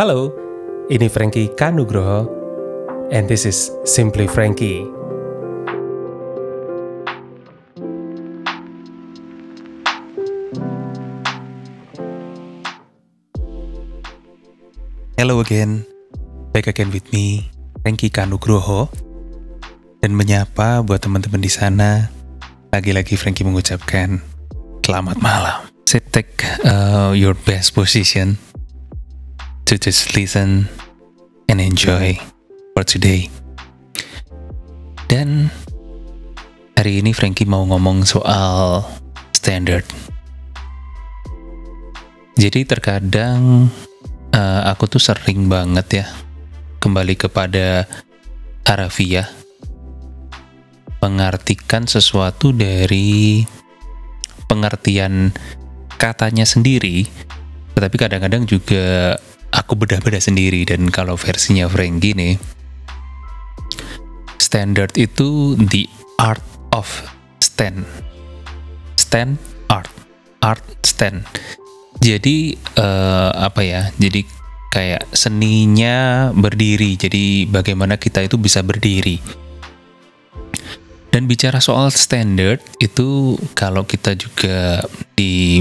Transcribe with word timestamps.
Halo, 0.00 0.32
ini 0.88 1.12
Frankie 1.12 1.52
Kanugroho, 1.52 2.24
and 3.12 3.28
this 3.28 3.44
is 3.44 3.68
Simply 3.84 4.24
Frankie. 4.24 4.88
Hello 15.20 15.44
again, 15.44 15.84
back 16.56 16.64
again 16.64 16.88
with 16.88 17.04
me, 17.12 17.52
Frankie 17.84 18.08
Kanugroho. 18.08 18.88
Dan 20.00 20.16
menyapa 20.16 20.80
buat 20.80 21.04
teman-teman 21.04 21.44
di 21.44 21.52
sana, 21.52 22.08
lagi-lagi 22.72 23.20
Frankie 23.20 23.44
mengucapkan 23.44 24.24
selamat 24.80 25.20
malam. 25.20 25.68
Sit 25.84 26.08
take 26.08 26.40
uh, 26.64 27.12
your 27.12 27.36
best 27.36 27.76
position 27.76 28.40
to 29.70 29.78
just 29.78 30.18
listen 30.18 30.66
and 31.46 31.62
enjoy 31.62 32.18
for 32.74 32.82
today. 32.82 33.30
Dan 35.06 35.46
hari 36.74 36.98
ini 36.98 37.14
Frankie 37.14 37.46
mau 37.46 37.62
ngomong 37.62 38.02
soal 38.02 38.82
standard. 39.30 39.86
Jadi 42.34 42.66
terkadang 42.66 43.70
uh, 44.34 44.66
aku 44.74 44.90
tuh 44.90 44.98
sering 44.98 45.46
banget 45.46 46.02
ya 46.02 46.06
kembali 46.82 47.14
kepada 47.14 47.86
harafiah 48.66 49.30
mengartikan 50.98 51.86
sesuatu 51.86 52.50
dari 52.50 53.46
pengertian 54.50 55.30
katanya 55.94 56.42
sendiri 56.42 57.06
tetapi 57.78 57.96
kadang-kadang 57.96 58.50
juga 58.50 59.14
aku 59.54 59.78
bedah-bedah 59.78 60.22
sendiri. 60.22 60.66
Dan 60.66 60.90
kalau 60.90 61.14
versinya 61.14 61.66
Frankie 61.70 62.14
nih 62.16 62.34
standard 64.40 64.90
itu 64.98 65.54
the 65.58 65.86
art 66.18 66.42
of 66.74 66.86
stand. 67.38 67.86
Stand 68.98 69.38
art. 69.70 69.90
Art 70.42 70.64
stand. 70.82 71.22
Jadi 72.00 72.56
uh, 72.80 73.30
apa 73.36 73.60
ya? 73.62 73.82
Jadi 74.00 74.24
kayak 74.72 75.10
seninya 75.12 76.30
berdiri. 76.32 76.96
Jadi 76.96 77.46
bagaimana 77.46 78.00
kita 78.00 78.24
itu 78.24 78.40
bisa 78.40 78.64
berdiri. 78.64 79.20
Dan 81.10 81.26
bicara 81.26 81.58
soal 81.58 81.90
standard 81.90 82.62
itu 82.78 83.34
kalau 83.58 83.82
kita 83.82 84.14
juga 84.14 84.86
di 85.18 85.58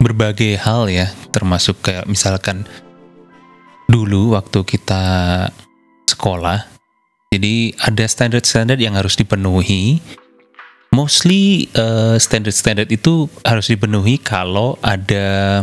berbagai 0.00 0.56
hal 0.56 0.88
ya 0.88 1.12
termasuk 1.30 1.84
kayak 1.84 2.08
misalkan 2.08 2.64
dulu 3.86 4.34
waktu 4.34 4.64
kita 4.64 5.02
sekolah 6.08 6.66
jadi 7.30 7.76
ada 7.78 8.04
standar-standar 8.08 8.80
yang 8.80 8.96
harus 8.98 9.14
dipenuhi 9.14 10.00
mostly 10.90 11.70
uh, 11.78 12.18
standard-standard 12.18 12.90
itu 12.90 13.30
harus 13.46 13.70
dipenuhi 13.70 14.18
kalau 14.18 14.74
ada 14.82 15.62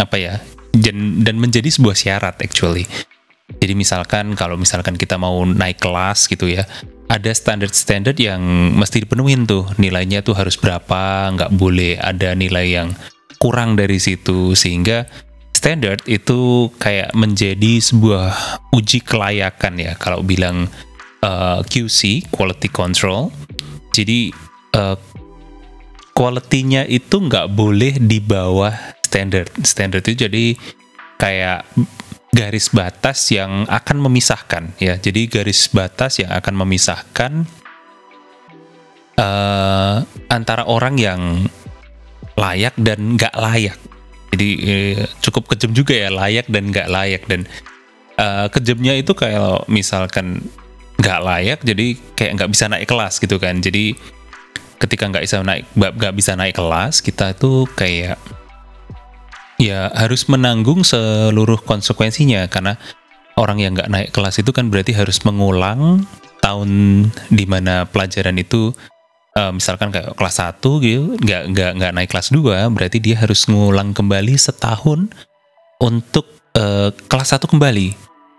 apa 0.00 0.16
ya 0.16 0.34
dan, 0.74 1.22
dan 1.22 1.38
menjadi 1.38 1.70
sebuah 1.70 1.94
syarat 1.94 2.36
actually. 2.42 2.84
Jadi 3.60 3.76
misalkan 3.76 4.34
kalau 4.34 4.56
misalkan 4.56 4.96
kita 4.96 5.20
mau 5.20 5.44
naik 5.44 5.78
kelas 5.78 6.26
gitu 6.26 6.48
ya, 6.48 6.64
ada 7.06 7.30
standar-standar 7.30 8.16
yang 8.16 8.40
mesti 8.74 9.04
dipenuhi 9.04 9.36
tuh 9.44 9.68
nilainya 9.76 10.24
tuh 10.24 10.34
harus 10.34 10.56
berapa, 10.56 11.30
nggak 11.36 11.52
boleh 11.54 12.00
ada 12.00 12.32
nilai 12.32 12.66
yang 12.72 12.88
kurang 13.44 13.76
dari 13.76 14.00
situ 14.00 14.56
sehingga 14.56 15.04
standard 15.52 16.00
itu 16.08 16.72
kayak 16.80 17.12
menjadi 17.12 17.76
sebuah 17.76 18.32
uji 18.72 19.04
kelayakan 19.04 19.76
ya 19.76 19.92
kalau 20.00 20.24
bilang 20.24 20.72
uh, 21.20 21.60
eh, 21.60 21.60
QC 21.68 22.32
quality 22.32 22.72
control. 22.72 23.28
Jadi 23.92 24.32
uh, 24.72 24.96
itu 26.88 27.16
nggak 27.20 27.52
boleh 27.52 28.00
di 28.00 28.16
bawah 28.24 28.72
standar. 29.04 29.44
Standar 29.60 30.00
itu 30.00 30.24
jadi 30.24 30.56
kayak 31.20 31.68
garis 32.32 32.72
batas 32.72 33.28
yang 33.28 33.68
akan 33.68 34.08
memisahkan 34.08 34.72
ya. 34.80 34.96
Jadi 34.96 35.28
garis 35.28 35.68
batas 35.68 36.16
yang 36.16 36.32
akan 36.32 36.54
memisahkan 36.64 37.32
uh, 39.20 40.00
antara 40.32 40.64
orang 40.64 40.96
yang 40.96 41.20
layak 42.34 42.74
dan 42.78 43.18
nggak 43.18 43.34
layak. 43.34 43.78
Jadi 44.34 44.48
eh, 44.66 45.06
cukup 45.22 45.54
kejam 45.54 45.70
juga 45.70 45.94
ya 45.94 46.10
layak 46.10 46.50
dan 46.50 46.74
nggak 46.74 46.88
layak 46.90 47.22
dan 47.30 47.46
uh, 48.18 48.50
kejamnya 48.50 48.98
itu 48.98 49.14
kayak 49.14 49.70
misalkan 49.70 50.42
nggak 50.98 51.20
layak 51.22 51.60
jadi 51.62 51.86
kayak 52.18 52.32
nggak 52.42 52.50
bisa 52.50 52.64
naik 52.66 52.86
kelas 52.90 53.22
gitu 53.22 53.36
kan. 53.38 53.62
Jadi 53.62 53.94
ketika 54.82 55.06
nggak 55.06 55.24
bisa 55.24 55.36
naik 55.40 55.64
nggak 55.78 56.14
bisa 56.18 56.32
naik 56.34 56.58
kelas 56.58 57.00
kita 57.00 57.32
tuh 57.38 57.64
kayak 57.78 58.18
ya 59.56 59.88
harus 59.94 60.26
menanggung 60.26 60.82
seluruh 60.82 61.62
konsekuensinya 61.62 62.50
karena 62.50 62.74
orang 63.38 63.62
yang 63.62 63.72
nggak 63.78 63.90
naik 63.90 64.08
kelas 64.10 64.42
itu 64.42 64.50
kan 64.50 64.68
berarti 64.68 64.94
harus 64.94 65.22
mengulang 65.22 66.04
tahun 66.42 66.70
di 67.32 67.44
mana 67.48 67.88
pelajaran 67.88 68.36
itu 68.36 68.74
uh, 69.38 69.52
misalkan 69.54 69.90
kayak 69.90 70.14
kelas 70.14 70.36
1 70.40 70.62
gitu 70.62 71.04
nggak 71.20 71.42
nggak 71.50 71.70
nggak 71.78 71.92
naik 71.94 72.10
kelas 72.10 72.30
2 72.30 72.74
berarti 72.74 72.98
dia 73.02 73.18
harus 73.18 73.46
mengulang 73.50 73.90
kembali 73.92 74.34
setahun 74.38 75.10
untuk 75.82 76.26
uh, 76.56 76.90
kelas 77.10 77.36
1 77.36 77.44
kembali. 77.50 77.88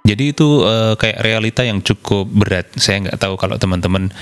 Jadi 0.06 0.38
itu 0.38 0.62
uh, 0.62 0.94
kayak 0.94 1.22
realita 1.26 1.66
yang 1.66 1.82
cukup 1.82 2.30
berat. 2.30 2.70
Saya 2.78 3.10
nggak 3.10 3.18
tahu 3.18 3.36
kalau 3.42 3.58
teman-teman 3.58 4.14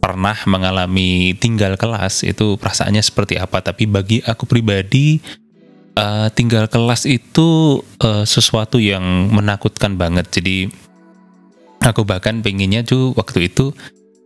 pernah 0.00 0.36
mengalami 0.44 1.32
tinggal 1.36 1.76
kelas 1.80 2.24
itu 2.28 2.60
perasaannya 2.60 3.00
seperti 3.00 3.40
apa. 3.40 3.64
Tapi 3.64 3.88
bagi 3.88 4.20
aku 4.20 4.44
pribadi 4.44 5.16
uh, 5.96 6.28
tinggal 6.28 6.68
kelas 6.68 7.08
itu 7.08 7.80
uh, 8.04 8.24
sesuatu 8.28 8.76
yang 8.76 9.32
menakutkan 9.32 9.96
banget. 9.96 10.28
Jadi 10.28 10.68
aku 11.80 12.04
bahkan 12.04 12.44
pengennya 12.44 12.84
tuh 12.84 13.16
waktu 13.16 13.48
itu 13.48 13.72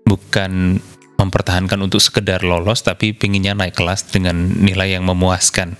bukan 0.02 0.82
mempertahankan 1.18 1.78
untuk 1.80 2.02
sekedar 2.02 2.42
lolos 2.42 2.82
tapi 2.82 3.14
pengennya 3.14 3.54
naik 3.54 3.78
kelas 3.78 4.10
dengan 4.10 4.34
nilai 4.60 4.98
yang 4.98 5.06
memuaskan. 5.06 5.78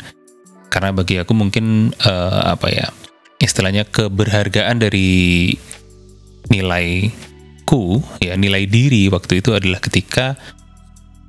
Karena 0.71 0.91
bagi 0.91 1.23
aku 1.23 1.33
mungkin 1.35 1.95
uh, 2.03 2.55
apa 2.55 2.67
ya 2.71 2.87
istilahnya 3.39 3.87
keberhargaan 3.87 4.83
dari 4.83 5.53
nilai 6.51 7.09
ku 7.65 8.03
ya 8.21 8.37
nilai 8.37 8.69
diri 8.69 9.09
waktu 9.09 9.41
itu 9.41 9.57
adalah 9.57 9.81
ketika 9.81 10.37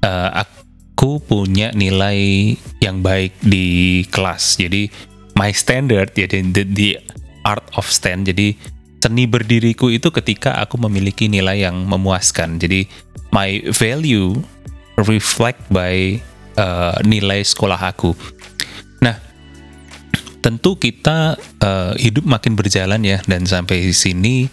uh, 0.03 0.29
aku 0.33 1.21
punya 1.23 1.71
nilai 1.73 2.53
yang 2.81 3.01
baik 3.05 3.37
di 3.41 4.01
kelas. 4.09 4.59
Jadi 4.59 4.89
my 5.35 5.51
standard 5.51 6.15
jadi 6.15 6.41
the, 6.41 6.63
the 6.65 6.89
art 7.45 7.65
of 7.77 7.85
stand. 7.87 8.25
Jadi 8.25 8.57
seni 9.05 9.29
berdiriku 9.29 9.93
itu 9.93 10.09
ketika 10.09 10.57
aku 10.57 10.81
memiliki 10.81 11.29
nilai 11.29 11.61
yang 11.61 11.85
memuaskan. 11.85 12.57
Jadi 12.57 12.89
my 13.35 13.59
value 13.75 14.39
reflect 15.03 15.59
by 15.67 16.23
uh, 16.55 16.95
nilai 17.03 17.43
sekolah 17.43 17.91
aku. 17.91 18.15
Nah 19.03 19.19
tentu 20.39 20.79
kita 20.79 21.35
uh, 21.59 21.91
hidup 21.99 22.23
makin 22.23 22.55
berjalan 22.55 23.03
ya 23.03 23.19
dan 23.27 23.43
sampai 23.43 23.91
sini 23.91 24.47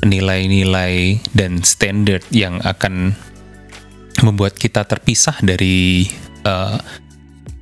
nilai-nilai 0.00 1.20
dan 1.36 1.60
standar 1.60 2.24
yang 2.32 2.60
akan 2.64 3.12
membuat 4.24 4.56
kita 4.56 4.88
terpisah 4.88 5.36
dari 5.44 6.08
uh, 6.48 6.80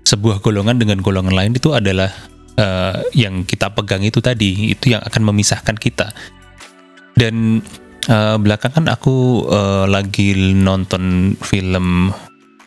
sebuah 0.06 0.38
golongan 0.38 0.78
dengan 0.78 1.02
golongan 1.02 1.34
lain 1.34 1.52
itu 1.58 1.74
adalah 1.74 2.10
uh, 2.58 3.02
yang 3.16 3.42
kita 3.42 3.72
pegang 3.74 4.06
itu 4.06 4.22
tadi 4.22 4.70
itu 4.70 4.94
yang 4.94 5.02
akan 5.02 5.22
memisahkan 5.34 5.74
kita. 5.74 6.14
Dan 7.14 7.62
uh, 8.08 8.36
belakangan 8.40 8.90
aku 8.90 9.46
uh, 9.48 9.86
lagi 9.88 10.34
nonton 10.54 11.34
film 11.40 12.10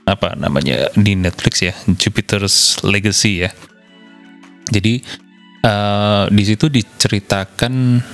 apa 0.08 0.40
namanya 0.40 0.88
di 0.96 1.20
Netflix 1.20 1.60
ya 1.60 1.74
Jupiter's 2.00 2.80
Legacy 2.82 3.44
ya. 3.44 3.52
Jadi 4.72 5.04
uh, 5.64 6.26
di 6.32 6.44
situ 6.44 6.72
diceritakan 6.72 7.74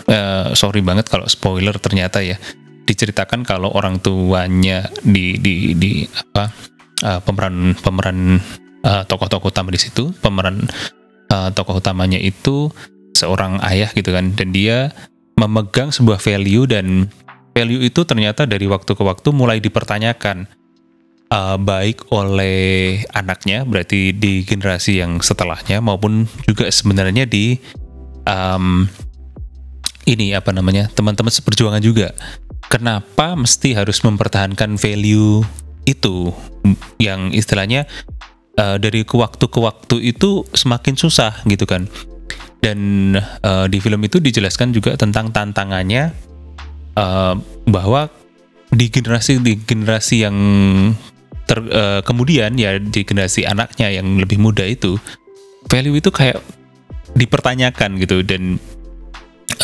uh, 0.09 0.47
sorry 0.57 0.81
banget 0.81 1.09
kalau 1.09 1.25
spoiler 1.29 1.77
ternyata 1.77 2.21
ya 2.21 2.37
diceritakan 2.83 3.47
kalau 3.47 3.71
orang 3.73 4.03
tuanya 4.03 4.89
di 5.01 5.39
di 5.39 5.77
di 5.77 6.03
apa 6.03 6.51
uh, 7.05 7.19
pemeran 7.23 7.77
pemeran 7.79 8.37
uh, 8.83 9.03
tokoh-tokoh 9.07 9.49
utama 9.49 9.71
di 9.71 9.79
situ 9.79 10.11
pemeran 10.19 10.67
uh, 11.31 11.49
tokoh 11.55 11.79
utamanya 11.79 12.19
itu 12.19 12.69
seorang 13.13 13.61
ayah 13.63 13.89
gitu 13.95 14.11
kan 14.11 14.35
dan 14.35 14.51
dia 14.51 14.91
memegang 15.38 15.89
sebuah 15.89 16.21
value 16.21 16.65
dan 16.69 17.09
value 17.53 17.85
itu 17.85 18.01
ternyata 18.06 18.45
dari 18.50 18.65
waktu 18.65 18.94
ke 18.94 19.03
waktu 19.03 19.30
mulai 19.33 19.62
dipertanyakan 19.62 20.50
uh, 21.30 21.57
baik 21.57 22.09
oleh 22.13 23.01
anaknya 23.13 23.65
berarti 23.65 24.13
di 24.13 24.45
generasi 24.45 25.01
yang 25.01 25.21
setelahnya 25.21 25.81
maupun 25.81 26.25
juga 26.45 26.69
sebenarnya 26.69 27.25
di 27.30 27.57
um, 28.25 28.85
ini 30.03 30.35
apa 30.35 30.51
namanya 30.51 30.91
teman-teman 30.91 31.31
seperjuangan 31.31 31.80
juga. 31.80 32.12
Kenapa 32.68 33.38
mesti 33.38 33.77
harus 33.77 34.01
mempertahankan 34.01 34.75
value 34.81 35.45
itu? 35.85 36.33
Yang 36.97 37.44
istilahnya 37.44 37.85
uh, 38.57 38.77
dari 38.81 39.06
ke 39.06 39.15
waktu 39.15 39.45
ke 39.47 39.59
waktu 39.62 39.95
itu 40.13 40.44
semakin 40.53 40.97
susah 40.97 41.44
gitu 41.45 41.65
kan 41.69 41.88
dan 42.63 42.80
uh, 43.44 43.68
di 43.68 43.83
film 43.83 44.00
itu 44.07 44.24
dijelaskan 44.24 44.71
juga 44.71 44.95
tentang 44.95 45.36
tantangannya 45.36 46.15
uh, 46.95 47.36
bahwa 47.68 48.07
di 48.71 48.88
generasi 48.88 49.44
di 49.44 49.60
generasi 49.60 50.24
yang 50.24 50.38
ter, 51.44 51.60
uh, 51.60 52.00
kemudian 52.07 52.56
ya 52.56 52.80
di 52.80 53.04
generasi 53.04 53.44
anaknya 53.44 53.92
yang 53.92 54.15
lebih 54.15 54.39
muda 54.39 54.63
itu 54.63 54.95
value 55.68 56.00
itu 56.00 56.07
kayak 56.07 56.39
dipertanyakan 57.19 58.00
gitu. 58.00 58.24
Dan 58.24 58.63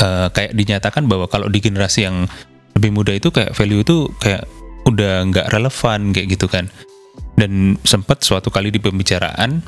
uh, 0.03 0.27
kayak 0.35 0.51
dinyatakan 0.51 1.07
bahwa 1.07 1.31
kalau 1.31 1.47
di 1.47 1.63
generasi 1.63 2.03
yang 2.03 2.27
lebih 2.75 2.91
muda 2.91 3.15
itu 3.15 3.31
kayak 3.31 3.55
value 3.55 3.79
itu 3.79 4.11
kayak 4.19 4.43
udah 4.83 5.23
nggak 5.31 5.47
relevan 5.55 6.11
kayak 6.11 6.35
gitu 6.35 6.51
kan. 6.51 6.67
Dan 7.39 7.79
sempat 7.87 8.27
suatu 8.27 8.51
kali 8.51 8.75
di 8.75 8.83
pembicaraan 8.83 9.63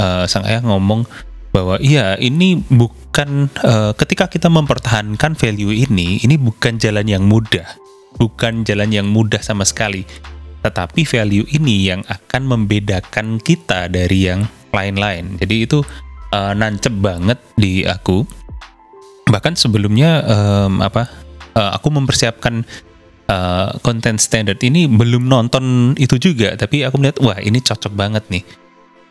uh, 0.00 0.24
sang 0.24 0.48
ayah 0.48 0.64
ngomong 0.64 1.04
bahwa 1.50 1.76
iya 1.82 2.14
ini 2.18 2.62
bukan 2.70 3.50
uh, 3.66 3.92
ketika 3.98 4.30
kita 4.30 4.46
mempertahankan 4.46 5.34
value 5.34 5.74
ini 5.74 6.22
ini 6.22 6.38
bukan 6.38 6.78
jalan 6.78 7.06
yang 7.06 7.26
mudah. 7.26 7.66
Bukan 8.18 8.66
jalan 8.66 8.90
yang 8.90 9.06
mudah 9.06 9.38
sama 9.38 9.62
sekali. 9.62 10.02
Tetapi 10.60 11.06
value 11.06 11.46
ini 11.54 11.88
yang 11.88 12.02
akan 12.10 12.42
membedakan 12.46 13.38
kita 13.38 13.86
dari 13.86 14.28
yang 14.28 14.44
lain-lain. 14.74 15.38
Jadi 15.38 15.56
itu 15.66 15.78
uh, 16.34 16.52
nancep 16.52 16.90
banget 16.98 17.38
di 17.54 17.86
aku. 17.86 18.26
Bahkan 19.30 19.54
sebelumnya 19.54 20.26
um, 20.26 20.82
apa 20.82 21.06
uh, 21.54 21.70
aku 21.78 21.88
mempersiapkan 21.94 22.66
uh, 23.30 23.78
konten 23.80 24.18
standard 24.18 24.58
ini 24.60 24.90
belum 24.90 25.30
nonton 25.30 25.94
itu 25.96 26.18
juga. 26.18 26.58
Tapi 26.58 26.82
aku 26.82 26.98
melihat 26.98 27.22
wah 27.22 27.38
ini 27.38 27.62
cocok 27.62 27.94
banget 27.94 28.26
nih. 28.28 28.44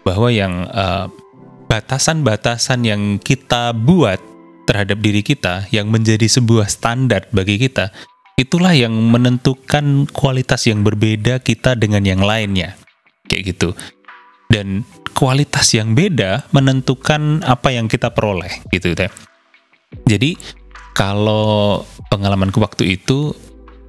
Bahwa 0.03 0.31
yang 0.31 0.65
batasan 0.67 1.28
batasan-batasan 1.69 2.81
yang 2.83 3.01
kita 3.21 3.71
buat 3.77 4.17
terhadap 4.65 4.97
diri 4.99 5.21
kita 5.21 5.69
yang 5.69 5.93
menjadi 5.93 6.25
sebuah 6.25 6.65
standar 6.69 7.29
bagi 7.29 7.61
kita 7.61 7.93
itulah 8.39 8.71
yang 8.71 8.93
menentukan 8.93 10.09
kualitas 10.09 10.65
yang 10.65 10.81
berbeda 10.81 11.43
kita 11.43 11.75
dengan 11.75 12.01
yang 12.01 12.23
lainnya. 12.23 12.79
Kayak 13.27 13.53
gitu. 13.53 13.69
Dan 14.49 14.87
kualitas 15.13 15.75
yang 15.77 15.93
beda 15.93 16.49
menentukan 16.55 17.45
apa 17.45 17.69
yang 17.69 17.85
kita 17.85 18.09
peroleh 18.09 18.49
gitu 18.73 18.97
teh. 18.97 19.11
Jadi 20.09 20.39
kalau 20.95 21.85
pengalaman 22.09 22.49
ke 22.49 22.57
waktu 22.57 22.97
itu 22.97 23.35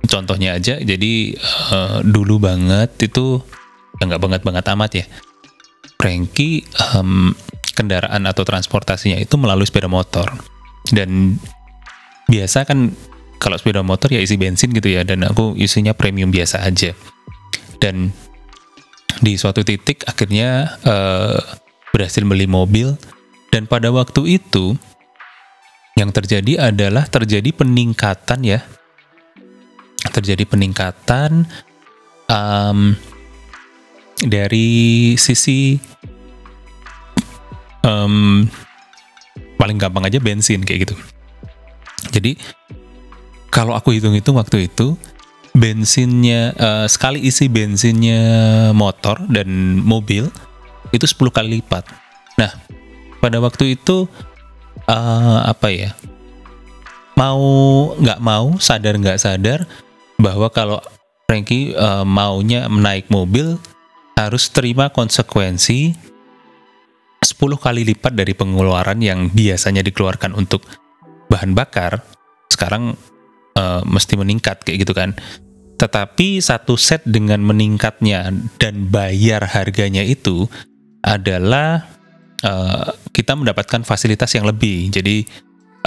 contohnya 0.09 0.57
aja 0.57 0.81
jadi 0.81 1.37
uh, 1.73 2.01
dulu 2.05 2.41
banget 2.41 2.93
itu 3.05 3.41
nggak 4.01 4.21
banget 4.21 4.41
banget 4.45 4.65
amat 4.75 4.91
ya. 5.01 5.07
Frankie 6.01 6.65
um, 6.97 7.37
kendaraan 7.81 8.29
atau 8.29 8.45
transportasinya 8.45 9.17
itu 9.17 9.41
melalui 9.41 9.65
sepeda 9.65 9.89
motor. 9.89 10.29
Dan 10.85 11.41
biasa 12.29 12.69
kan 12.69 12.93
kalau 13.41 13.57
sepeda 13.57 13.81
motor 13.81 14.13
ya 14.13 14.21
isi 14.21 14.37
bensin 14.37 14.77
gitu 14.77 14.93
ya 14.93 15.01
dan 15.01 15.25
aku 15.25 15.57
isinya 15.57 15.97
premium 15.97 16.29
biasa 16.29 16.61
aja. 16.61 16.93
Dan 17.81 18.13
di 19.25 19.41
suatu 19.41 19.65
titik 19.65 20.05
akhirnya 20.05 20.77
uh, 20.85 21.41
berhasil 21.97 22.21
beli 22.21 22.45
mobil 22.45 23.01
dan 23.49 23.65
pada 23.65 23.89
waktu 23.89 24.37
itu 24.37 24.77
yang 25.97 26.13
terjadi 26.13 26.71
adalah 26.71 27.09
terjadi 27.09 27.49
peningkatan 27.57 28.45
ya. 28.45 28.61
Terjadi 30.01 30.45
peningkatan 30.49 31.49
um, 32.29 32.97
dari 34.21 35.13
sisi 35.17 35.81
um, 37.91 38.47
paling 39.59 39.77
gampang 39.77 40.07
aja 40.07 40.23
bensin 40.23 40.63
kayak 40.63 40.87
gitu. 40.89 40.95
Jadi 42.15 42.39
kalau 43.51 43.75
aku 43.75 43.93
hitung-hitung 43.93 44.39
waktu 44.39 44.71
itu 44.71 44.95
bensinnya 45.51 46.55
uh, 46.55 46.87
sekali 46.87 47.27
isi 47.27 47.51
bensinnya 47.51 48.23
motor 48.71 49.19
dan 49.27 49.83
mobil 49.83 50.31
itu 50.95 51.05
10 51.05 51.35
kali 51.35 51.49
lipat. 51.59 51.85
Nah 52.39 52.55
pada 53.21 53.43
waktu 53.43 53.77
itu 53.77 54.07
uh, 54.89 55.41
apa 55.45 55.69
ya 55.69 55.91
mau 57.19 57.45
nggak 58.01 58.21
mau 58.23 58.57
sadar 58.57 58.97
nggak 58.97 59.21
sadar 59.21 59.69
bahwa 60.17 60.49
kalau 60.49 60.81
Frankie 61.29 61.77
uh, 61.77 62.03
maunya 62.03 62.65
menaik 62.67 63.13
mobil 63.13 63.61
harus 64.17 64.49
terima 64.49 64.89
konsekuensi 64.89 65.93
10 65.95 66.20
kali 67.41 67.87
lipat 67.89 68.13
dari 68.13 68.37
pengeluaran 68.37 69.01
yang 69.01 69.33
biasanya 69.33 69.81
dikeluarkan 69.81 70.37
untuk 70.37 70.67
bahan 71.31 71.57
bakar 71.57 72.05
sekarang 72.51 72.99
uh, 73.57 73.81
mesti 73.87 74.19
meningkat 74.19 74.67
kayak 74.67 74.85
gitu 74.85 74.93
kan 74.93 75.15
tetapi 75.81 76.45
satu 76.45 76.77
set 76.77 77.01
dengan 77.09 77.41
meningkatnya 77.41 78.29
dan 78.61 78.93
bayar 78.93 79.49
harganya 79.49 80.05
itu 80.05 80.45
adalah 81.01 81.89
uh, 82.45 82.93
kita 83.17 83.33
mendapatkan 83.33 83.81
fasilitas 83.89 84.29
yang 84.37 84.45
lebih. 84.45 84.93
Jadi 84.93 85.25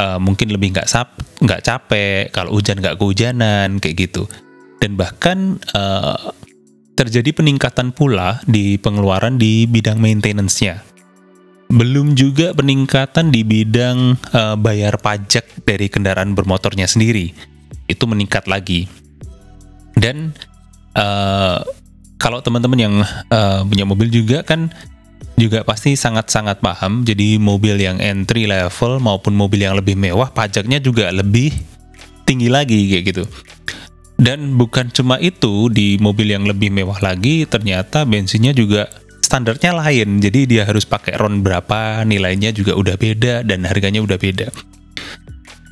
uh, 0.02 0.18
mungkin 0.18 0.50
lebih 0.50 0.74
nggak 0.74 0.90
sap, 0.90 1.14
nggak 1.38 1.62
capek, 1.62 2.34
kalau 2.34 2.58
hujan 2.58 2.82
nggak 2.82 2.98
kehujanan 2.98 3.78
kayak 3.78 4.10
gitu. 4.10 4.26
Dan 4.82 4.98
bahkan 4.98 5.62
uh, 5.78 6.34
terjadi 6.98 7.30
peningkatan 7.30 7.94
pula 7.94 8.42
di 8.50 8.82
pengeluaran 8.82 9.38
di 9.38 9.70
bidang 9.70 10.02
maintenance-nya. 10.02 10.93
Belum 11.74 12.14
juga 12.14 12.54
peningkatan 12.54 13.34
di 13.34 13.42
bidang 13.42 14.22
uh, 14.30 14.54
bayar 14.54 15.02
pajak 15.02 15.66
dari 15.66 15.90
kendaraan 15.90 16.38
bermotornya 16.38 16.86
sendiri. 16.86 17.34
Itu 17.90 18.06
meningkat 18.06 18.46
lagi. 18.46 18.86
Dan 19.98 20.38
uh, 20.94 21.66
kalau 22.22 22.46
teman-teman 22.46 22.78
yang 22.78 22.96
uh, 23.34 23.66
punya 23.66 23.90
mobil 23.90 24.14
juga 24.14 24.46
kan 24.46 24.70
juga 25.34 25.66
pasti 25.66 25.98
sangat-sangat 25.98 26.62
paham. 26.62 27.02
Jadi 27.02 27.42
mobil 27.42 27.82
yang 27.82 27.98
entry 27.98 28.46
level 28.46 29.02
maupun 29.02 29.34
mobil 29.34 29.66
yang 29.66 29.74
lebih 29.74 29.98
mewah 29.98 30.30
pajaknya 30.30 30.78
juga 30.78 31.10
lebih 31.10 31.58
tinggi 32.30 32.54
lagi 32.54 32.86
kayak 32.94 33.04
gitu. 33.10 33.24
Dan 34.14 34.62
bukan 34.62 34.94
cuma 34.94 35.18
itu 35.18 35.74
di 35.74 35.98
mobil 35.98 36.32
yang 36.38 36.46
lebih 36.46 36.70
mewah 36.70 37.02
lagi 37.02 37.50
ternyata 37.50 38.06
bensinnya 38.06 38.54
juga 38.54 38.88
standarnya 39.34 39.74
lain. 39.74 40.22
Jadi 40.22 40.46
dia 40.46 40.70
harus 40.70 40.86
pakai 40.86 41.18
ron 41.18 41.42
berapa, 41.42 42.06
nilainya 42.06 42.54
juga 42.54 42.78
udah 42.78 43.02
beda 43.02 43.42
dan 43.42 43.66
harganya 43.66 44.06
udah 44.06 44.22
beda. 44.22 44.54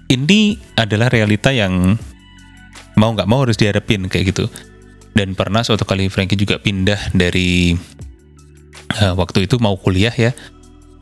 Ini 0.10 0.58
adalah 0.82 1.14
realita 1.14 1.54
yang 1.54 1.94
mau 2.98 3.14
nggak 3.14 3.30
mau 3.30 3.46
harus 3.46 3.62
dihadapin 3.62 4.10
kayak 4.10 4.34
gitu. 4.34 4.50
Dan 5.14 5.38
pernah 5.38 5.62
suatu 5.62 5.86
kali 5.86 6.10
Frankie 6.10 6.42
juga 6.42 6.58
pindah 6.58 7.14
dari 7.14 7.78
uh, 8.98 9.14
waktu 9.14 9.46
itu 9.46 9.62
mau 9.62 9.78
kuliah 9.78 10.12
ya 10.18 10.34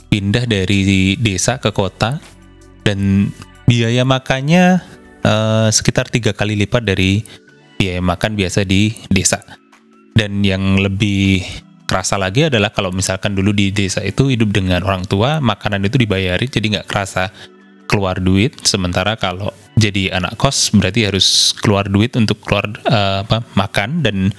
pindah 0.09 0.49
dari 0.49 1.15
desa 1.15 1.61
ke 1.61 1.69
kota 1.69 2.17
dan 2.83 3.29
biaya 3.69 4.01
makannya 4.01 4.81
uh, 5.21 5.69
sekitar 5.69 6.09
tiga 6.09 6.33
kali 6.33 6.57
lipat 6.57 6.81
dari 6.81 7.21
biaya 7.77 8.01
makan 8.01 8.33
biasa 8.33 8.65
di 8.65 8.97
desa 9.13 9.45
dan 10.17 10.41
yang 10.41 10.81
lebih 10.81 11.68
kerasa 11.89 12.21
lagi 12.21 12.45
adalah 12.45 12.69
kalau 12.69 12.93
misalkan 12.93 13.33
dulu 13.33 13.49
di 13.49 13.73
desa 13.73 14.05
itu 14.05 14.29
hidup 14.29 14.53
dengan 14.53 14.85
orang 14.85 15.09
tua 15.09 15.41
makanan 15.41 15.81
itu 15.89 15.97
dibayari 15.97 16.45
jadi 16.45 16.77
nggak 16.77 16.87
kerasa 16.87 17.33
keluar 17.89 18.21
duit. 18.21 18.53
Sementara 18.61 19.17
kalau 19.17 19.49
jadi 19.73 20.13
anak 20.13 20.37
kos 20.37 20.69
berarti 20.69 21.09
harus 21.09 21.57
keluar 21.57 21.89
duit 21.89 22.13
untuk 22.13 22.37
keluar 22.45 22.69
uh, 22.85 23.25
apa 23.25 23.41
makan. 23.57 24.05
Dan 24.05 24.29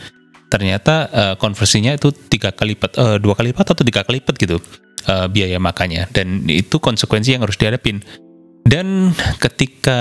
ternyata 0.46 1.10
uh, 1.10 1.34
konversinya 1.34 1.90
itu 1.90 2.14
tiga 2.14 2.54
kali 2.54 2.78
lipat, 2.78 2.94
uh, 2.94 3.16
dua 3.18 3.34
kali 3.34 3.50
lipat 3.50 3.74
atau 3.74 3.82
tiga 3.82 4.06
kali 4.06 4.22
lipat 4.22 4.38
gitu 4.38 4.62
uh, 5.10 5.26
biaya 5.26 5.58
makannya. 5.58 6.06
Dan 6.14 6.46
itu 6.46 6.78
konsekuensi 6.78 7.34
yang 7.34 7.42
harus 7.42 7.58
dihadapin. 7.58 7.98
Dan 8.62 9.10
ketika 9.42 9.98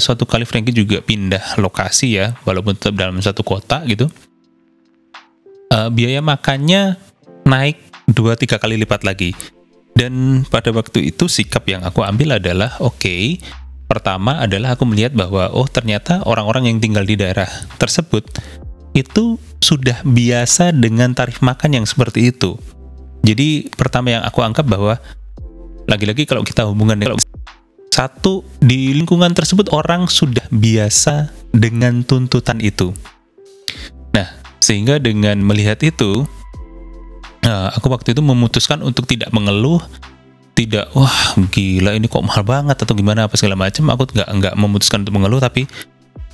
suatu 0.00 0.24
kali 0.24 0.48
Frankie 0.48 0.72
juga 0.72 1.04
pindah 1.04 1.60
lokasi 1.60 2.16
ya, 2.16 2.32
walaupun 2.48 2.78
tetap 2.78 2.96
dalam 2.96 3.20
satu 3.20 3.44
kota 3.44 3.84
gitu, 3.84 4.08
uh, 5.76 5.88
biaya 5.92 6.24
makannya 6.24 6.96
naik 7.44 7.76
dua 8.08 8.40
tiga 8.40 8.56
kali 8.56 8.80
lipat 8.80 9.04
lagi. 9.04 9.36
Dan 9.96 10.44
pada 10.48 10.72
waktu 10.72 11.12
itu 11.12 11.28
sikap 11.28 11.64
yang 11.68 11.84
aku 11.84 12.04
ambil 12.04 12.36
adalah 12.36 12.76
oke, 12.84 13.00
okay, 13.00 13.40
pertama 13.88 14.44
adalah 14.44 14.76
aku 14.76 14.84
melihat 14.84 15.16
bahwa 15.16 15.48
oh 15.52 15.64
ternyata 15.68 16.20
orang-orang 16.28 16.68
yang 16.68 16.78
tinggal 16.80 17.04
di 17.04 17.16
daerah 17.16 17.48
tersebut 17.80 18.24
itu 18.92 19.40
sudah 19.60 20.00
biasa 20.04 20.72
dengan 20.72 21.12
tarif 21.16 21.40
makan 21.40 21.80
yang 21.80 21.86
seperti 21.88 22.32
itu. 22.32 22.60
Jadi 23.24 23.72
pertama 23.72 24.20
yang 24.20 24.22
aku 24.24 24.44
anggap 24.44 24.68
bahwa 24.68 25.00
lagi-lagi 25.88 26.28
kalau 26.28 26.44
kita 26.44 26.68
hubungan 26.68 27.00
dengan 27.00 27.16
satu 27.88 28.44
di 28.60 28.92
lingkungan 28.92 29.32
tersebut 29.32 29.72
orang 29.72 30.04
sudah 30.12 30.44
biasa 30.52 31.32
dengan 31.56 32.04
tuntutan 32.04 32.60
itu. 32.60 32.92
Nah, 34.12 34.28
sehingga 34.66 34.98
dengan 34.98 35.38
melihat 35.38 35.78
itu, 35.86 36.26
nah, 37.46 37.70
aku 37.70 37.86
waktu 37.86 38.18
itu 38.18 38.22
memutuskan 38.26 38.82
untuk 38.82 39.06
tidak 39.06 39.30
mengeluh, 39.30 39.78
tidak 40.58 40.90
wah 40.90 41.38
gila 41.54 41.94
ini 41.94 42.10
kok 42.10 42.26
mahal 42.26 42.42
banget 42.42 42.82
atau 42.82 42.98
gimana 42.98 43.30
apa 43.30 43.38
segala 43.38 43.54
macam. 43.54 43.86
Aku 43.94 44.10
nggak 44.10 44.26
nggak 44.26 44.54
memutuskan 44.58 45.06
untuk 45.06 45.14
mengeluh, 45.14 45.38
tapi 45.38 45.70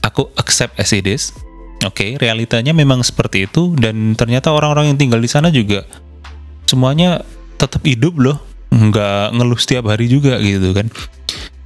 aku 0.01 0.33
accept 0.41 0.81
as 0.81 0.97
it 0.97 1.05
is. 1.05 1.37
Oke, 1.85 1.93
okay, 1.93 2.11
realitanya 2.17 2.73
memang 2.73 3.05
seperti 3.05 3.45
itu 3.51 3.77
dan 3.77 4.17
ternyata 4.17 4.49
orang-orang 4.55 4.95
yang 4.95 4.99
tinggal 4.99 5.21
di 5.21 5.29
sana 5.29 5.53
juga 5.53 5.85
semuanya 6.65 7.21
tetap 7.61 7.85
hidup 7.85 8.17
loh, 8.17 8.39
nggak 8.73 9.37
ngeluh 9.37 9.61
setiap 9.61 9.93
hari 9.93 10.09
juga 10.09 10.41
gitu 10.41 10.73
kan 10.73 10.89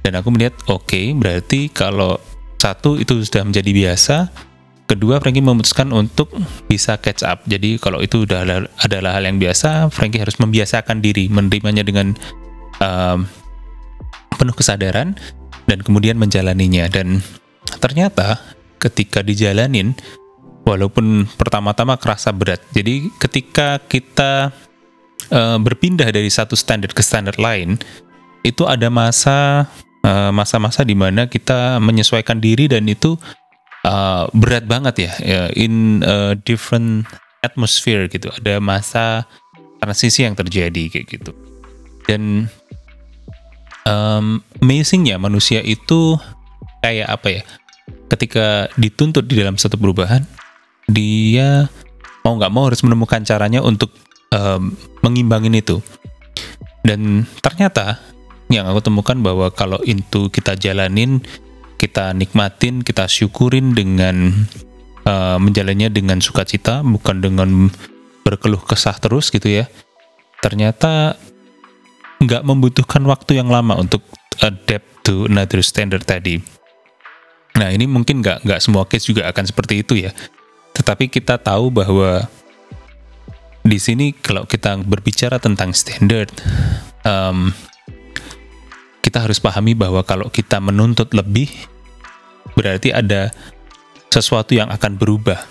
dan 0.07 0.23
aku 0.23 0.31
melihat 0.31 0.55
oke 0.71 0.87
okay, 0.87 1.11
berarti 1.11 1.67
kalau 1.67 2.15
satu 2.63 2.95
itu 2.95 3.19
sudah 3.27 3.43
menjadi 3.43 3.71
biasa 3.75 4.31
kedua 4.87 5.19
Frankie 5.19 5.43
memutuskan 5.43 5.91
untuk 5.91 6.31
bisa 6.71 6.95
catch 6.97 7.21
up. 7.27 7.43
Jadi 7.45 7.77
kalau 7.77 7.99
itu 7.99 8.23
sudah 8.23 8.47
adalah 8.81 9.11
hal 9.19 9.23
yang 9.27 9.37
biasa 9.37 9.91
Frankie 9.91 10.23
harus 10.23 10.39
membiasakan 10.39 11.03
diri 11.03 11.27
menerimanya 11.27 11.83
dengan 11.83 12.15
um, 12.79 13.27
penuh 14.39 14.55
kesadaran 14.55 15.19
dan 15.67 15.79
kemudian 15.83 16.15
menjalaninya. 16.15 16.87
Dan 16.87 17.19
ternyata 17.83 18.39
ketika 18.79 19.19
dijalanin 19.19 19.93
walaupun 20.63 21.27
pertama-tama 21.35 21.97
kerasa 21.97 22.29
berat 22.29 22.61
jadi 22.71 23.09
ketika 23.17 23.81
kita 23.87 24.53
uh, 25.33 25.57
berpindah 25.57 26.07
dari 26.13 26.29
satu 26.29 26.53
standar 26.53 26.93
ke 26.93 27.01
standar 27.01 27.35
lain 27.41 27.79
itu 28.45 28.63
ada 28.69 28.87
masa 28.87 29.65
Eh, 30.07 30.31
masa-masa 30.31 30.85
uh, 30.85 30.87
di 30.87 30.95
mana 30.95 31.27
kita 31.27 31.83
menyesuaikan 31.83 32.39
diri 32.39 32.71
dan 32.71 32.87
itu 32.87 33.19
uh, 33.87 34.27
berat 34.35 34.67
banget 34.67 35.07
ya, 35.07 35.11
ya 35.23 35.41
in 35.55 36.03
a 36.03 36.35
different 36.35 37.07
atmosphere 37.39 38.11
gitu. 38.11 38.27
Ada 38.43 38.59
masa 38.59 39.23
transisi 39.79 40.27
yang 40.27 40.35
terjadi 40.35 40.91
kayak 40.91 41.07
gitu. 41.07 41.31
Dan 42.03 42.51
um, 43.87 44.43
amazingnya 44.59 45.15
manusia 45.15 45.63
itu 45.63 46.19
kayak 46.83 47.07
apa 47.07 47.27
ya? 47.39 47.43
Ketika 48.07 48.71
dituntut 48.75 49.27
di 49.27 49.39
dalam 49.39 49.55
satu 49.55 49.75
perubahan, 49.79 50.23
dia 50.87 51.67
mau 52.23 52.35
nggak 52.35 52.51
mau 52.51 52.67
harus 52.67 52.83
menemukan 52.83 53.23
caranya 53.23 53.63
untuk 53.63 53.91
um, 54.31 54.75
mengimbangin 55.03 55.55
itu. 55.55 55.79
Dan 56.83 57.27
ternyata 57.43 57.99
yang 58.47 58.63
aku 58.67 58.79
temukan 58.79 59.19
bahwa 59.19 59.51
kalau 59.51 59.79
itu 59.83 60.31
kita 60.31 60.55
jalanin, 60.55 61.19
kita 61.77 62.11
nikmatin, 62.17 62.81
kita 62.81 63.05
syukurin 63.05 63.77
dengan 63.77 64.33
uh, 65.05 65.37
menjalannya 65.37 65.93
dengan 65.93 66.19
sukacita, 66.19 66.81
bukan 66.81 67.21
dengan 67.21 67.69
berkeluh 68.25 68.61
kesah 68.65 68.97
terus 68.97 69.29
gitu 69.29 69.47
ya. 69.47 69.69
Ternyata 70.41 71.15
nggak 72.17 72.43
membutuhkan 72.43 73.05
waktu 73.05 73.37
yang 73.37 73.47
lama 73.53 73.77
untuk 73.77 74.01
adapt 74.41 75.05
to 75.05 75.29
another 75.29 75.61
standard 75.61 76.03
tadi. 76.03 76.41
Nah 77.57 77.73
ini 77.73 77.85
mungkin 77.89 78.21
nggak 78.21 78.45
nggak 78.45 78.61
semua 78.61 78.85
case 78.85 79.09
juga 79.09 79.29
akan 79.29 79.45
seperti 79.45 79.85
itu 79.85 79.93
ya. 79.97 80.11
Tetapi 80.73 81.09
kita 81.09 81.41
tahu 81.41 81.73
bahwa 81.73 82.29
di 83.65 83.79
sini 83.81 84.13
kalau 84.13 84.45
kita 84.45 84.77
berbicara 84.81 85.41
tentang 85.41 85.73
standard, 85.73 86.29
um, 87.01 87.49
kita 89.17 89.33
harus 89.33 89.41
pahami 89.41 89.73
bahwa 89.73 90.05
kalau 90.05 90.29
kita 90.29 90.61
menuntut 90.61 91.09
lebih, 91.09 91.49
berarti 92.53 92.93
ada 92.93 93.33
sesuatu 94.13 94.53
yang 94.53 94.69
akan 94.69 94.93
berubah. 94.93 95.41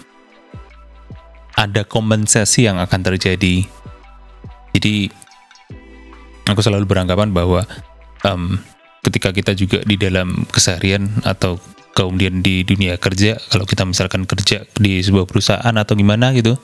Ada 1.59 1.83
kompensasi 1.83 2.71
yang 2.71 2.79
akan 2.79 3.03
terjadi. 3.03 3.67
Jadi, 4.71 5.11
aku 6.47 6.63
selalu 6.63 6.87
beranggapan 6.87 7.35
bahwa 7.35 7.67
um, 8.23 8.55
ketika 9.03 9.35
kita 9.35 9.59
juga 9.59 9.83
di 9.83 9.99
dalam 9.99 10.47
keseharian 10.47 11.11
atau 11.27 11.59
kemudian 11.91 12.47
di 12.47 12.63
dunia 12.63 12.95
kerja, 13.03 13.35
kalau 13.51 13.67
kita 13.67 13.83
misalkan 13.83 14.31
kerja 14.31 14.63
di 14.79 15.03
sebuah 15.03 15.27
perusahaan 15.27 15.75
atau 15.75 15.99
gimana 15.99 16.31
gitu, 16.39 16.55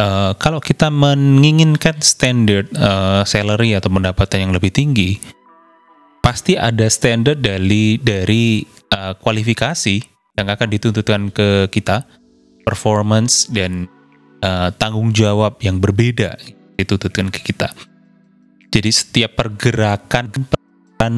uh, 0.00 0.32
kalau 0.40 0.56
kita 0.56 0.88
menginginkan 0.88 2.00
standar 2.00 2.64
uh, 2.80 3.28
salary 3.28 3.76
atau 3.76 3.92
pendapatan 3.92 4.48
yang 4.48 4.56
lebih 4.56 4.72
tinggi, 4.72 5.41
pasti 6.22 6.54
ada 6.54 6.86
standar 6.86 7.34
dari 7.36 7.98
dari 7.98 8.62
uh, 8.94 9.18
kualifikasi 9.18 10.00
yang 10.38 10.48
akan 10.48 10.68
dituntutkan 10.70 11.28
ke 11.34 11.68
kita, 11.68 12.06
performance 12.64 13.50
dan 13.50 13.90
uh, 14.40 14.72
tanggung 14.78 15.12
jawab 15.12 15.60
yang 15.60 15.82
berbeda 15.82 16.38
dituntutkan 16.78 17.28
ke 17.28 17.52
kita. 17.52 17.74
Jadi 18.72 18.88
setiap 18.88 19.36
pergerakan 19.36 20.32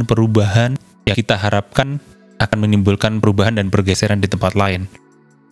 perubahan 0.08 0.74
yang 1.06 1.14
kita 1.14 1.38
harapkan 1.38 2.02
akan 2.42 2.58
menimbulkan 2.66 3.22
perubahan 3.22 3.54
dan 3.54 3.70
pergeseran 3.70 4.18
di 4.18 4.26
tempat 4.26 4.58
lain. 4.58 4.90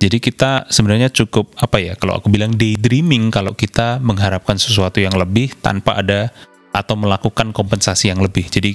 Jadi 0.03 0.19
kita 0.19 0.67
sebenarnya 0.67 1.15
cukup 1.15 1.55
apa 1.63 1.79
ya 1.79 1.95
kalau 1.95 2.19
aku 2.19 2.27
bilang 2.27 2.59
daydreaming 2.59 3.31
kalau 3.31 3.55
kita 3.55 4.03
mengharapkan 4.03 4.59
sesuatu 4.59 4.99
yang 4.99 5.15
lebih 5.15 5.55
tanpa 5.63 6.03
ada 6.03 6.35
atau 6.75 6.99
melakukan 6.99 7.55
kompensasi 7.55 8.11
yang 8.11 8.19
lebih. 8.19 8.51
Jadi 8.51 8.75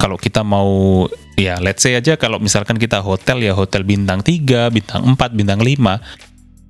kalau 0.00 0.16
kita 0.16 0.40
mau 0.40 1.04
ya 1.36 1.60
let's 1.60 1.84
say 1.84 1.92
aja 1.92 2.16
kalau 2.16 2.40
misalkan 2.40 2.80
kita 2.80 3.04
hotel 3.04 3.44
ya 3.44 3.52
hotel 3.52 3.84
bintang 3.84 4.24
3, 4.24 4.72
bintang 4.72 5.04
4, 5.04 5.36
bintang 5.36 5.60
5 5.60 5.76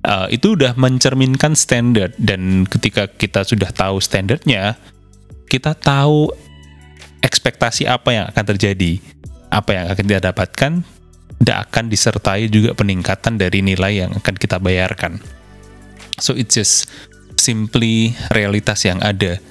uh, 0.03 0.27
itu 0.27 0.59
udah 0.59 0.75
mencerminkan 0.75 1.55
standar 1.55 2.11
dan 2.19 2.67
ketika 2.67 3.07
kita 3.07 3.47
sudah 3.47 3.71
tahu 3.71 4.03
standarnya 4.03 4.75
kita 5.47 5.71
tahu 5.75 6.31
ekspektasi 7.21 7.85
apa 7.85 8.09
yang 8.11 8.25
akan 8.27 8.45
terjadi. 8.55 8.99
Apa 9.51 9.75
yang 9.75 9.85
akan 9.91 10.03
kita 10.07 10.21
dapatkan 10.31 10.71
tidak 11.41 11.57
akan 11.67 11.85
disertai 11.91 12.47
juga 12.47 12.71
peningkatan 12.71 13.35
dari 13.35 13.59
nilai 13.59 14.05
yang 14.05 14.11
akan 14.15 14.35
kita 14.39 14.63
bayarkan. 14.63 15.19
So 16.21 16.37
it's 16.37 16.55
just 16.55 16.87
simply 17.35 18.13
realitas 18.31 18.85
yang 18.87 19.01
ada 19.03 19.41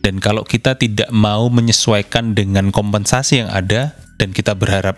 dan 0.00 0.16
kalau 0.16 0.44
kita 0.48 0.76
tidak 0.80 1.12
mau 1.12 1.52
menyesuaikan 1.52 2.32
dengan 2.32 2.72
kompensasi 2.72 3.44
yang 3.44 3.50
ada 3.52 3.92
dan 4.16 4.32
kita 4.32 4.56
berharap 4.56 4.96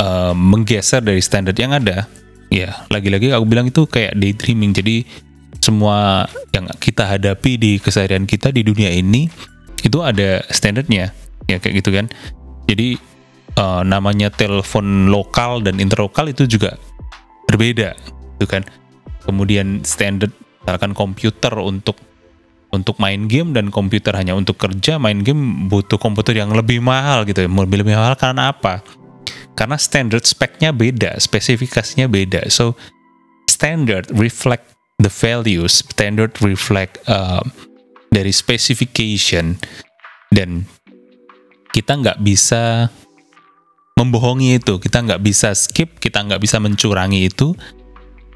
uh, 0.00 0.36
menggeser 0.36 1.00
dari 1.00 1.24
standar 1.24 1.56
yang 1.56 1.72
ada, 1.72 2.04
ya 2.52 2.84
lagi-lagi 2.92 3.32
aku 3.32 3.44
bilang 3.48 3.72
itu 3.72 3.88
kayak 3.88 4.16
daydreaming. 4.20 4.76
Jadi 4.76 5.08
semua 5.60 6.28
yang 6.52 6.68
kita 6.76 7.08
hadapi 7.08 7.56
di 7.56 7.72
keseharian 7.80 8.28
kita 8.28 8.52
di 8.52 8.64
dunia 8.64 8.92
ini 8.92 9.28
itu 9.80 9.98
ada 10.04 10.44
standarnya, 10.52 11.16
ya 11.48 11.56
kayak 11.56 11.80
gitu 11.80 11.90
kan. 11.96 12.12
Jadi 12.68 13.00
uh, 13.56 13.80
namanya 13.80 14.28
telepon 14.28 15.08
lokal 15.08 15.64
dan 15.64 15.80
interlokal 15.80 16.28
itu 16.28 16.44
juga 16.44 16.76
berbeda, 17.48 17.96
gitu 18.36 18.44
kan. 18.44 18.68
Kemudian 19.24 19.84
standar 19.88 20.28
misalkan 20.64 20.92
komputer 20.92 21.56
untuk 21.56 21.96
untuk 22.70 23.02
main 23.02 23.26
game 23.26 23.50
dan 23.50 23.68
komputer 23.68 24.14
hanya 24.14 24.38
untuk 24.38 24.58
kerja 24.58 24.96
main 24.96 25.26
game 25.26 25.66
butuh 25.66 25.98
komputer 25.98 26.38
yang 26.38 26.54
lebih 26.54 26.78
mahal 26.78 27.26
gitu. 27.26 27.44
Ya 27.44 27.50
lebih 27.50 27.82
lebih 27.82 27.94
mahal 27.98 28.14
karena 28.14 28.54
apa? 28.54 28.82
Karena 29.58 29.76
standard 29.76 30.24
speknya 30.24 30.70
beda 30.70 31.18
spesifikasinya 31.18 32.06
beda. 32.06 32.46
So 32.48 32.78
standard 33.50 34.08
reflect 34.14 34.70
the 35.02 35.10
values 35.10 35.82
standard 35.90 36.38
reflect 36.40 37.02
uh, 37.10 37.42
dari 38.14 38.30
specification. 38.30 39.58
Dan 40.30 40.62
kita 41.74 41.98
nggak 41.98 42.22
bisa 42.22 42.86
membohongi 43.98 44.62
itu. 44.62 44.78
Kita 44.78 45.02
nggak 45.02 45.22
bisa 45.26 45.50
skip 45.58 45.98
kita 45.98 46.22
nggak 46.22 46.40
bisa 46.40 46.62
mencurangi 46.62 47.26
itu. 47.26 47.52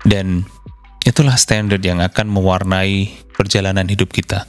Dan 0.02 0.42
itulah 1.04 1.36
standard 1.36 1.84
yang 1.84 2.00
akan 2.00 2.26
mewarnai 2.32 3.12
perjalanan 3.36 3.86
hidup 3.86 4.10
kita. 4.10 4.48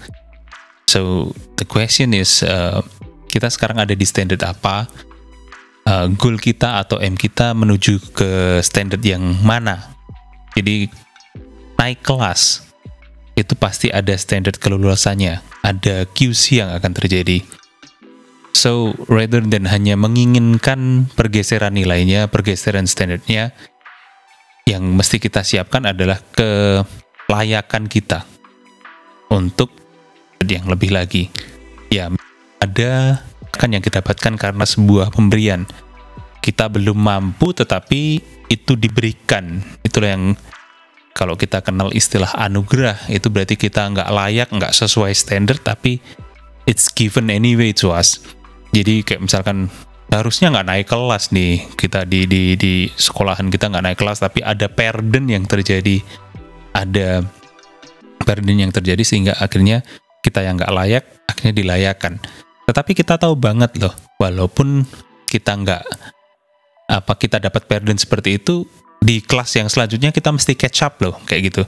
So 0.87 1.31
the 1.59 1.67
question 1.67 2.15
is 2.15 2.41
uh, 2.41 2.79
kita 3.27 3.51
sekarang 3.51 3.83
ada 3.83 3.91
di 3.91 4.07
standard 4.07 4.41
apa? 4.41 4.87
Uh, 5.85 6.09
goal 6.17 6.41
kita 6.41 6.81
atau 6.81 6.97
M 6.97 7.13
kita 7.13 7.53
menuju 7.53 8.15
ke 8.15 8.57
standard 8.63 9.03
yang 9.05 9.21
mana? 9.43 9.93
Jadi 10.55 10.89
naik 11.75 12.01
kelas 12.01 12.63
itu 13.35 13.53
pasti 13.59 13.91
ada 13.91 14.15
standard 14.15 14.55
kelulusannya, 14.57 15.43
ada 15.61 16.07
QC 16.07 16.63
yang 16.63 16.71
akan 16.71 16.95
terjadi. 16.95 17.43
So 18.55 18.95
rather 19.11 19.43
than 19.43 19.67
hanya 19.67 19.99
menginginkan 19.99 21.11
pergeseran 21.19 21.75
nilainya, 21.75 22.31
pergeseran 22.31 22.87
standarnya, 22.87 23.51
yang 24.65 24.81
mesti 24.81 25.21
kita 25.21 25.45
siapkan 25.45 25.85
adalah 25.85 26.17
kelayakan 26.33 27.85
kita 27.85 28.25
untuk 29.29 29.69
yang 30.41 30.65
lebih 30.69 30.93
lagi. 30.93 31.29
Ya, 31.89 32.09
ada 32.57 33.21
dapatkan 33.55 33.71
yang 33.71 33.83
kita 33.87 34.03
dapatkan 34.03 34.33
karena 34.35 34.65
sebuah 34.67 35.15
pemberian. 35.15 35.63
Kita 36.43 36.67
belum 36.67 36.99
mampu 36.99 37.55
tetapi 37.55 38.19
itu 38.51 38.75
diberikan. 38.75 39.63
Itulah 39.79 40.11
yang 40.11 40.35
kalau 41.15 41.39
kita 41.39 41.63
kenal 41.63 41.95
istilah 41.95 42.35
anugerah 42.35 43.07
itu 43.07 43.31
berarti 43.31 43.55
kita 43.55 43.87
nggak 43.95 44.11
layak, 44.11 44.51
nggak 44.51 44.75
sesuai 44.75 45.15
standar 45.15 45.55
tapi 45.55 46.03
it's 46.67 46.91
given 46.91 47.31
anyway 47.31 47.71
to 47.71 47.95
us. 47.95 48.19
Jadi 48.75 49.07
kayak 49.07 49.23
misalkan 49.23 49.71
harusnya 50.13 50.53
nggak 50.53 50.67
naik 50.67 50.87
kelas 50.89 51.33
nih. 51.33 51.65
Kita 51.73 52.05
di 52.05 52.25
di 52.29 52.53
di 52.57 52.73
sekolahan 52.93 53.49
kita 53.49 53.71
nggak 53.71 53.85
naik 53.85 53.99
kelas 53.99 54.21
tapi 54.21 54.45
ada 54.45 54.69
perden 54.69 55.25
yang 55.29 55.45
terjadi. 55.45 56.01
Ada 56.75 57.23
perden 58.21 58.57
yang 58.67 58.71
terjadi 58.73 59.03
sehingga 59.05 59.33
akhirnya 59.37 59.85
kita 60.25 60.41
yang 60.41 60.57
nggak 60.57 60.73
layak 60.73 61.05
akhirnya 61.29 61.53
dilayakan. 61.53 62.17
Tetapi 62.65 62.91
kita 62.97 63.21
tahu 63.21 63.37
banget 63.37 63.77
loh 63.77 63.93
walaupun 64.17 64.83
kita 65.29 65.53
nggak 65.53 65.83
apa 66.85 67.13
kita 67.17 67.41
dapat 67.41 67.65
perden 67.65 67.97
seperti 67.97 68.37
itu 68.37 68.65
di 69.01 69.21
kelas 69.21 69.53
yang 69.57 69.69
selanjutnya 69.69 70.09
kita 70.09 70.33
mesti 70.33 70.53
catch 70.57 70.81
up 70.81 70.97
loh 71.01 71.17
kayak 71.29 71.53
gitu. 71.53 71.63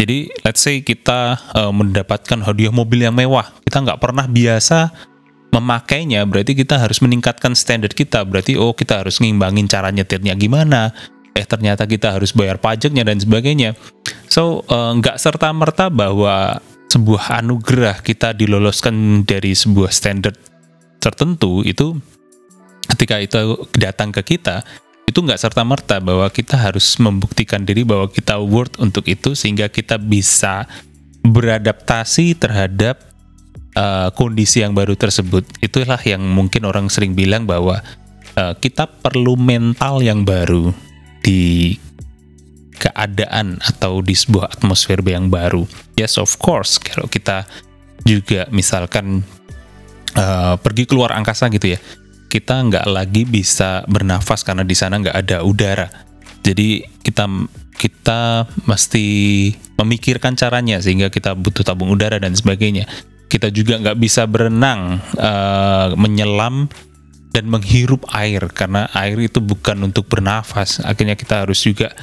Jadi 0.00 0.32
let's 0.48 0.64
say 0.64 0.80
kita 0.80 1.36
uh, 1.52 1.68
mendapatkan 1.68 2.40
hadiah 2.40 2.72
mobil 2.72 3.04
yang 3.04 3.12
mewah 3.12 3.52
kita 3.68 3.84
nggak 3.84 4.00
pernah 4.00 4.24
biasa 4.24 5.09
memakainya 5.50 6.22
berarti 6.26 6.54
kita 6.54 6.78
harus 6.78 7.02
meningkatkan 7.02 7.54
standar 7.58 7.90
kita. 7.90 8.22
Berarti 8.22 8.54
oh 8.54 8.74
kita 8.74 9.02
harus 9.02 9.18
ngimbangin 9.18 9.66
cara 9.66 9.90
nyetirnya 9.90 10.34
gimana? 10.38 10.94
Eh 11.34 11.46
ternyata 11.46 11.86
kita 11.86 12.18
harus 12.18 12.34
bayar 12.34 12.58
pajaknya 12.58 13.06
dan 13.06 13.18
sebagainya. 13.18 13.74
So 14.30 14.62
eh, 14.66 14.92
nggak 14.98 15.16
uh, 15.18 15.20
serta 15.20 15.50
merta 15.50 15.90
bahwa 15.90 16.58
sebuah 16.90 17.42
anugerah 17.42 18.02
kita 18.02 18.34
diloloskan 18.34 19.22
dari 19.22 19.54
sebuah 19.54 19.94
standar 19.94 20.34
tertentu 20.98 21.62
itu 21.62 21.94
ketika 22.90 23.22
itu 23.22 23.62
datang 23.78 24.10
ke 24.10 24.36
kita 24.36 24.66
itu 25.06 25.22
nggak 25.22 25.38
serta 25.38 25.62
merta 25.66 25.98
bahwa 26.02 26.26
kita 26.30 26.54
harus 26.58 26.98
membuktikan 26.98 27.62
diri 27.62 27.82
bahwa 27.82 28.06
kita 28.10 28.38
worth 28.38 28.78
untuk 28.78 29.06
itu 29.06 29.38
sehingga 29.38 29.70
kita 29.70 29.98
bisa 29.98 30.66
beradaptasi 31.26 32.38
terhadap 32.38 33.09
uh, 33.76 34.08
kondisi 34.14 34.62
yang 34.64 34.74
baru 34.74 34.96
tersebut 34.96 35.46
itulah 35.62 35.98
yang 36.02 36.22
mungkin 36.22 36.66
orang 36.66 36.90
sering 36.90 37.14
bilang 37.14 37.46
bahwa 37.46 37.82
uh, 38.38 38.54
kita 38.58 38.86
perlu 38.88 39.36
mental 39.38 40.02
yang 40.02 40.26
baru 40.26 40.74
di 41.20 41.76
keadaan 42.80 43.60
atau 43.60 44.00
di 44.00 44.16
sebuah 44.16 44.56
atmosfer 44.56 45.04
yang 45.04 45.28
baru. 45.28 45.68
Yes 46.00 46.16
of 46.16 46.40
course 46.40 46.80
kalau 46.80 47.04
kita 47.06 47.44
juga 48.08 48.48
misalkan 48.48 49.20
uh, 50.16 50.56
pergi 50.56 50.88
keluar 50.88 51.12
angkasa 51.12 51.52
gitu 51.52 51.76
ya 51.76 51.78
kita 52.30 52.62
nggak 52.62 52.86
lagi 52.86 53.26
bisa 53.26 53.82
bernafas 53.90 54.46
karena 54.46 54.62
di 54.62 54.72
sana 54.78 55.02
nggak 55.02 55.18
ada 55.18 55.42
udara. 55.42 55.90
Jadi 56.40 56.80
kita 57.04 57.26
kita 57.76 58.48
mesti 58.64 59.06
memikirkan 59.76 60.38
caranya 60.38 60.80
sehingga 60.80 61.12
kita 61.12 61.36
butuh 61.36 61.66
tabung 61.66 61.92
udara 61.92 62.16
dan 62.20 62.32
sebagainya 62.32 62.86
kita 63.30 63.54
juga 63.54 63.78
nggak 63.78 63.98
bisa 64.02 64.26
berenang, 64.26 64.98
uh, 65.14 65.94
menyelam 65.94 66.66
dan 67.30 67.46
menghirup 67.46 68.02
air 68.10 68.42
karena 68.50 68.90
air 68.90 69.14
itu 69.22 69.38
bukan 69.38 69.86
untuk 69.86 70.10
bernafas. 70.10 70.82
Akhirnya 70.82 71.14
kita 71.14 71.46
harus 71.46 71.62
juga 71.62 71.94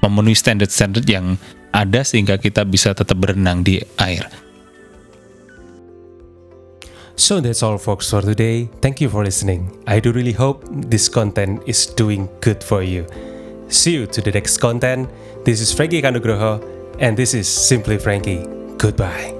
memenuhi 0.00 0.32
standar-standar 0.32 1.04
yang 1.04 1.36
ada 1.70 2.00
sehingga 2.00 2.40
kita 2.40 2.64
bisa 2.64 2.96
tetap 2.96 3.20
berenang 3.20 3.60
di 3.60 3.78
air. 4.00 4.24
So 7.20 7.36
that's 7.44 7.60
all 7.60 7.76
folks 7.76 8.08
for 8.08 8.24
today. 8.24 8.72
Thank 8.80 9.04
you 9.04 9.12
for 9.12 9.20
listening. 9.20 9.68
I 9.84 10.00
do 10.00 10.08
really 10.08 10.32
hope 10.32 10.64
this 10.88 11.04
content 11.12 11.60
is 11.68 11.84
doing 11.84 12.32
good 12.40 12.64
for 12.64 12.80
you. 12.80 13.04
See 13.68 13.92
you 13.92 14.08
to 14.08 14.24
the 14.24 14.32
next 14.32 14.56
content. 14.56 15.12
This 15.44 15.60
is 15.60 15.68
Frankie 15.68 16.00
Kanugroho 16.00 16.64
and 16.96 17.20
this 17.20 17.36
is 17.36 17.44
Simply 17.44 18.00
Frankie. 18.00 18.48
Goodbye. 18.80 19.39